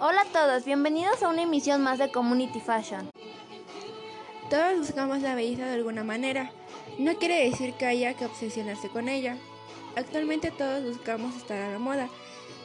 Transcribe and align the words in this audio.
Hola 0.00 0.22
a 0.22 0.24
todos, 0.32 0.64
bienvenidos 0.64 1.22
a 1.22 1.28
una 1.28 1.42
emisión 1.42 1.82
más 1.82 1.98
de 1.98 2.10
Community 2.10 2.60
Fashion. 2.60 3.10
Todos 4.54 4.78
buscamos 4.78 5.20
la 5.20 5.34
belleza 5.34 5.66
de 5.66 5.74
alguna 5.74 6.04
manera. 6.04 6.52
No 6.96 7.16
quiere 7.16 7.50
decir 7.50 7.74
que 7.74 7.86
haya 7.86 8.14
que 8.14 8.24
obsesionarse 8.24 8.88
con 8.88 9.08
ella. 9.08 9.36
Actualmente 9.96 10.52
todos 10.52 10.84
buscamos 10.84 11.34
estar 11.34 11.60
a 11.60 11.72
la 11.72 11.80
moda 11.80 12.08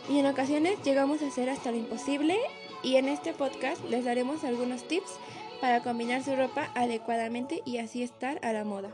y 0.08 0.20
en 0.20 0.28
ocasiones 0.28 0.78
llegamos 0.84 1.24
a 1.24 1.30
hacer 1.30 1.50
hasta 1.50 1.72
lo 1.72 1.78
imposible 1.78 2.38
y 2.84 2.98
en 2.98 3.10
este 3.10 3.34
podcast 3.34 3.84
les 3.90 4.06
daremos 4.06 4.44
algunos 4.44 4.88
tips 4.88 5.14
para 5.62 5.82
combinar 5.82 6.24
su 6.24 6.36
ropa 6.36 6.70
adecuadamente 6.76 7.64
y 7.66 7.80
así 7.80 8.04
estar 8.04 8.40
a 8.46 8.54
la 8.54 8.64
moda. 8.66 8.92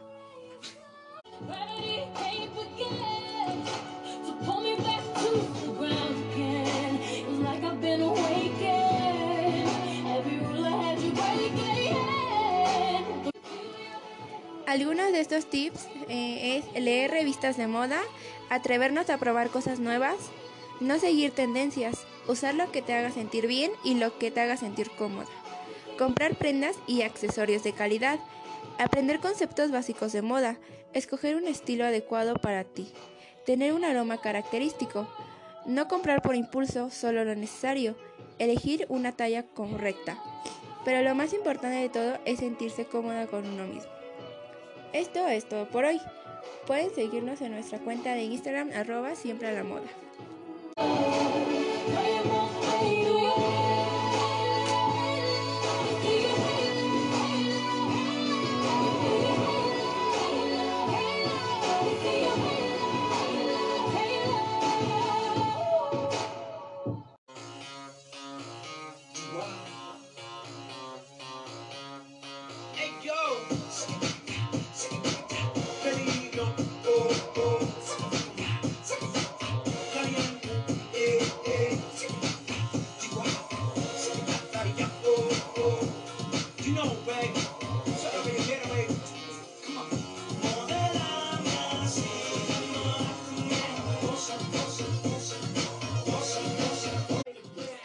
Algunos 14.75 15.13
de 15.13 15.21
estos 15.21 15.45
tips 15.49 15.87
eh, 16.09 16.57
es 16.57 16.83
leer 16.83 17.09
revistas 17.09 17.55
de 17.55 17.65
moda, 17.65 18.01
atrevernos 18.49 19.09
a 19.09 19.17
probar 19.17 19.49
cosas 19.49 19.79
nuevas, 19.79 20.17
no 20.81 20.99
seguir 20.99 21.31
tendencias, 21.31 22.05
usar 22.27 22.55
lo 22.55 22.69
que 22.73 22.81
te 22.81 22.93
haga 22.93 23.09
sentir 23.09 23.47
bien 23.47 23.71
y 23.85 23.93
lo 23.93 24.19
que 24.19 24.31
te 24.31 24.41
haga 24.41 24.57
sentir 24.57 24.91
cómoda, 24.91 25.29
comprar 25.97 26.35
prendas 26.35 26.75
y 26.87 27.03
accesorios 27.03 27.63
de 27.63 27.71
calidad, 27.71 28.19
aprender 28.77 29.21
conceptos 29.21 29.71
básicos 29.71 30.11
de 30.11 30.21
moda, 30.21 30.57
escoger 30.91 31.37
un 31.37 31.47
estilo 31.47 31.85
adecuado 31.85 32.35
para 32.35 32.65
ti, 32.65 32.91
tener 33.45 33.71
un 33.71 33.85
aroma 33.85 34.19
característico, 34.19 35.07
no 35.65 35.87
comprar 35.87 36.21
por 36.21 36.35
impulso 36.35 36.89
solo 36.89 37.23
lo 37.23 37.33
necesario, 37.33 37.95
elegir 38.39 38.87
una 38.89 39.13
talla 39.13 39.43
correcta. 39.43 40.21
Pero 40.83 41.01
lo 41.01 41.15
más 41.15 41.31
importante 41.31 41.77
de 41.77 41.87
todo 41.87 42.19
es 42.25 42.39
sentirse 42.39 42.83
cómoda 42.83 43.25
con 43.27 43.47
uno 43.47 43.67
mismo. 43.67 43.94
Esto 44.95 45.27
es 45.27 45.43
todo 45.43 45.65
por 45.65 45.83
hoy. 45.83 45.99
Pueden 46.67 46.89
seguirnos 46.95 47.41
en 47.41 47.51
nuestra 47.51 47.79
cuenta 47.79 48.13
de 48.13 48.23
Instagram 48.23 48.71
arroba 48.73 49.13
siempre 49.15 49.49
a 49.49 49.51
la 49.51 49.65
moda. 49.65 49.89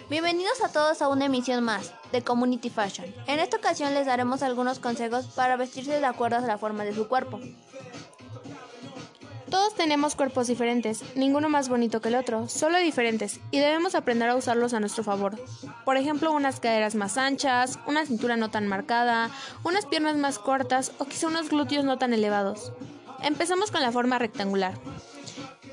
Bienvenidos 0.09 0.63
a 0.65 0.73
todos 0.73 1.03
a 1.03 1.09
una 1.09 1.27
emisión 1.27 1.63
más 1.63 1.93
de 2.13 2.23
Community 2.23 2.71
Fashion. 2.71 3.15
En 3.27 3.41
esta 3.41 3.59
ocasión 3.59 3.93
les 3.93 4.07
daremos 4.07 4.43
algunos 4.43 4.79
consejos 4.79 5.27
para 5.27 5.57
vestirse 5.57 6.01
de 6.01 6.07
acuerdo 6.07 6.39
a 6.39 6.41
la 6.41 6.57
forma 6.57 6.85
de 6.85 6.95
su 6.95 7.07
cuerpo. 7.07 7.41
Todos 9.51 9.75
tenemos 9.75 10.15
cuerpos 10.15 10.47
diferentes, 10.47 11.03
ninguno 11.17 11.49
más 11.49 11.69
bonito 11.69 12.01
que 12.01 12.09
el 12.09 12.15
otro, 12.15 12.49
solo 12.49 12.79
diferentes, 12.79 13.41
y 13.51 13.59
debemos 13.59 13.97
aprender 13.97 14.29
a 14.29 14.37
usarlos 14.37 14.75
a 14.75 14.81
nuestro 14.81 15.03
favor. 15.03 15.45
Por 15.85 15.97
ejemplo, 15.97 16.31
unas 16.31 16.61
caderas 16.61 16.95
más 16.95 17.19
anchas, 17.19 17.81
una 17.89 18.07
cintura 18.07 18.37
no 18.37 18.51
tan 18.51 18.69
marcada, 18.69 19.29
unas 19.65 19.87
piernas 19.87 20.17
más 20.17 20.39
cortas 20.39 20.93
o 20.99 21.05
quizá 21.07 21.27
unos 21.27 21.49
glúteos 21.49 21.85
no 21.85 21.99
tan 21.99 22.15
elevados. 22.15 22.73
Empezamos 23.25 23.73
con 23.73 23.83
la 23.83 23.91
forma 23.91 24.21
rectangular. 24.21 24.75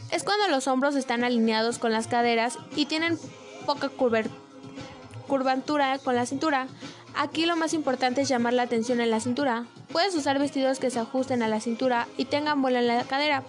Es 0.09 0.23
cuando 0.23 0.47
los 0.47 0.67
hombros 0.67 0.95
están 0.95 1.23
alineados 1.23 1.77
con 1.77 1.91
las 1.91 2.07
caderas 2.07 2.57
y 2.75 2.87
tienen 2.87 3.19
poca 3.67 3.89
curvatura 5.27 5.99
con 5.99 6.15
la 6.15 6.25
cintura. 6.25 6.67
Aquí 7.19 7.47
lo 7.47 7.55
más 7.55 7.73
importante 7.73 8.21
es 8.21 8.29
llamar 8.29 8.53
la 8.53 8.61
atención 8.61 9.01
en 9.01 9.09
la 9.09 9.19
cintura. 9.19 9.65
Puedes 9.91 10.13
usar 10.13 10.37
vestidos 10.37 10.77
que 10.77 10.91
se 10.91 10.99
ajusten 10.99 11.41
a 11.41 11.47
la 11.47 11.59
cintura 11.59 12.07
y 12.15 12.25
tengan 12.25 12.61
vuelo 12.61 12.77
en 12.77 12.85
la 12.85 13.03
cadera. 13.05 13.43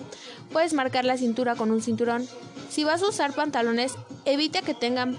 Puedes 0.51 0.73
marcar 0.73 1.05
la 1.05 1.19
cintura 1.19 1.55
con 1.55 1.71
un 1.71 1.83
cinturón. 1.83 2.27
Si 2.71 2.85
vas 2.85 3.03
a 3.03 3.09
usar 3.09 3.35
pantalones, 3.35 3.97
evita 4.25 4.63
que 4.63 4.73
tengan 4.73 5.19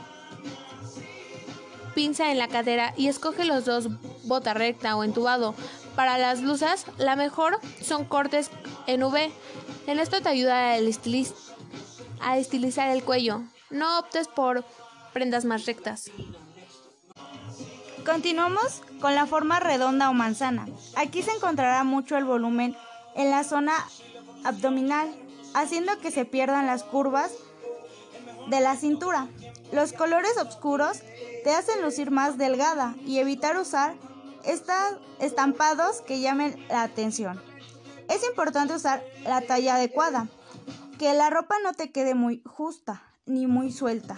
pinza 1.93 2.31
en 2.31 2.39
la 2.39 2.47
cadera 2.47 2.95
y 2.97 3.07
escoge 3.07 3.45
los 3.45 3.65
dos 3.65 3.87
bota 4.23 4.55
recta 4.55 4.95
o 4.95 5.03
entubado. 5.03 5.53
Para 5.95 6.17
las 6.17 6.41
blusas, 6.41 6.87
la 6.97 7.15
mejor 7.15 7.59
son 7.83 8.03
cortes 8.03 8.49
en 8.87 9.03
V. 9.03 9.31
En 9.85 9.99
esto 9.99 10.21
te 10.21 10.29
ayuda 10.29 10.71
a 12.19 12.37
estilizar 12.37 12.89
el 12.89 13.03
cuello. 13.03 13.43
No 13.69 13.99
optes 13.99 14.27
por 14.27 14.65
prendas 15.13 15.45
más 15.45 15.67
rectas. 15.67 16.09
Continuamos 18.09 18.81
con 19.01 19.13
la 19.13 19.27
forma 19.27 19.59
redonda 19.59 20.09
o 20.09 20.13
manzana. 20.13 20.67
Aquí 20.95 21.21
se 21.21 21.29
encontrará 21.29 21.83
mucho 21.83 22.17
el 22.17 22.25
volumen 22.25 22.75
en 23.15 23.29
la 23.29 23.43
zona 23.43 23.73
abdominal, 24.43 25.13
haciendo 25.53 25.95
que 25.99 26.09
se 26.09 26.25
pierdan 26.25 26.65
las 26.65 26.81
curvas 26.81 27.31
de 28.49 28.61
la 28.61 28.75
cintura. 28.77 29.27
Los 29.71 29.93
colores 29.93 30.35
oscuros 30.37 31.03
te 31.43 31.51
hacen 31.51 31.83
lucir 31.83 32.09
más 32.09 32.39
delgada 32.39 32.95
y 33.05 33.19
evitar 33.19 33.57
usar 33.57 33.93
estas 34.43 34.95
estampados 35.19 36.01
que 36.01 36.19
llamen 36.19 36.65
la 36.67 36.81
atención. 36.81 37.39
Es 38.09 38.27
importante 38.27 38.73
usar 38.73 39.03
la 39.23 39.41
talla 39.41 39.75
adecuada, 39.75 40.27
que 40.97 41.13
la 41.13 41.29
ropa 41.29 41.57
no 41.63 41.73
te 41.73 41.91
quede 41.91 42.15
muy 42.15 42.41
justa 42.43 43.03
ni 43.27 43.45
muy 43.45 43.71
suelta. 43.71 44.15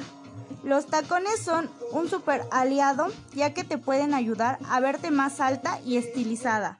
Los 0.63 0.85
tacones 0.85 1.39
son 1.39 1.69
un 1.91 2.07
super 2.07 2.44
aliado 2.51 3.07
ya 3.33 3.53
que 3.53 3.63
te 3.63 3.79
pueden 3.79 4.13
ayudar 4.13 4.59
a 4.69 4.79
verte 4.79 5.09
más 5.09 5.39
alta 5.39 5.79
y 5.83 5.97
estilizada. 5.97 6.79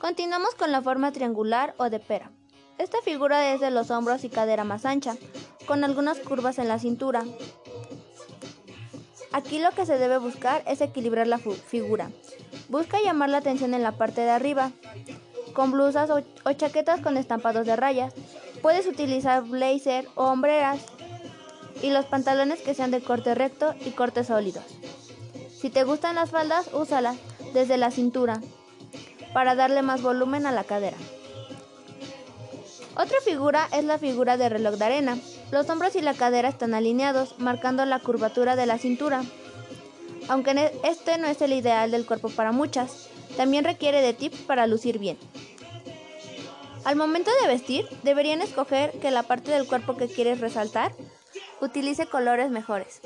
Continuamos 0.00 0.54
con 0.56 0.72
la 0.72 0.82
forma 0.82 1.12
triangular 1.12 1.74
o 1.78 1.90
de 1.90 2.00
pera. 2.00 2.32
Esta 2.76 3.00
figura 3.02 3.52
es 3.52 3.60
de 3.60 3.70
los 3.70 3.90
hombros 3.90 4.24
y 4.24 4.28
cadera 4.28 4.64
más 4.64 4.84
ancha, 4.84 5.16
con 5.66 5.84
algunas 5.84 6.18
curvas 6.18 6.58
en 6.58 6.66
la 6.66 6.80
cintura. 6.80 7.24
Aquí 9.32 9.60
lo 9.60 9.70
que 9.70 9.86
se 9.86 9.96
debe 9.96 10.18
buscar 10.18 10.62
es 10.66 10.80
equilibrar 10.80 11.28
la 11.28 11.38
figura. 11.38 12.10
Busca 12.68 13.00
llamar 13.00 13.30
la 13.30 13.38
atención 13.38 13.74
en 13.74 13.82
la 13.82 13.92
parte 13.92 14.22
de 14.22 14.30
arriba, 14.30 14.72
con 15.54 15.70
blusas 15.70 16.10
o, 16.10 16.22
o 16.44 16.52
chaquetas 16.52 17.00
con 17.00 17.16
estampados 17.16 17.64
de 17.64 17.76
rayas. 17.76 18.12
Puedes 18.60 18.86
utilizar 18.86 19.44
blazer 19.44 20.08
o 20.16 20.24
hombreras 20.24 20.80
y 21.84 21.90
los 21.90 22.06
pantalones 22.06 22.62
que 22.62 22.72
sean 22.72 22.90
de 22.90 23.02
corte 23.02 23.34
recto 23.34 23.74
y 23.84 23.90
corte 23.90 24.24
sólidos. 24.24 24.64
Si 25.60 25.68
te 25.68 25.84
gustan 25.84 26.14
las 26.14 26.30
faldas, 26.30 26.70
úsalas 26.72 27.16
desde 27.52 27.76
la 27.76 27.90
cintura 27.90 28.40
para 29.34 29.54
darle 29.54 29.82
más 29.82 30.00
volumen 30.00 30.46
a 30.46 30.52
la 30.52 30.64
cadera. 30.64 30.96
Otra 32.96 33.18
figura 33.22 33.68
es 33.72 33.84
la 33.84 33.98
figura 33.98 34.38
de 34.38 34.48
reloj 34.48 34.76
de 34.76 34.84
arena. 34.86 35.18
Los 35.50 35.68
hombros 35.68 35.94
y 35.94 36.00
la 36.00 36.14
cadera 36.14 36.48
están 36.48 36.72
alineados, 36.72 37.38
marcando 37.38 37.84
la 37.84 37.98
curvatura 37.98 38.56
de 38.56 38.64
la 38.64 38.78
cintura. 38.78 39.22
Aunque 40.28 40.54
ne- 40.54 40.72
este 40.84 41.18
no 41.18 41.26
es 41.26 41.42
el 41.42 41.52
ideal 41.52 41.90
del 41.90 42.06
cuerpo 42.06 42.30
para 42.30 42.50
muchas, 42.52 43.08
también 43.36 43.64
requiere 43.64 44.00
de 44.00 44.14
tips 44.14 44.38
para 44.38 44.66
lucir 44.66 44.98
bien. 44.98 45.18
Al 46.84 46.96
momento 46.96 47.30
de 47.42 47.48
vestir, 47.48 47.86
deberían 48.04 48.40
escoger 48.40 48.92
que 49.00 49.10
la 49.10 49.22
parte 49.24 49.50
del 49.50 49.66
cuerpo 49.66 49.98
que 49.98 50.08
quieres 50.08 50.40
resaltar 50.40 50.92
utilice 51.60 52.06
colores 52.06 52.50
mejores. 52.50 53.00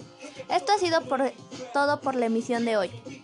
Esto 0.50 0.72
ha 0.72 0.78
sido 0.78 1.00
por- 1.02 1.32
todo 1.72 2.00
por 2.00 2.14
la 2.14 2.26
emisión 2.26 2.64
de 2.64 2.76
hoy. 2.76 3.17